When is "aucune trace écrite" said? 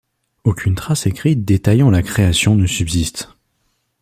0.45-1.45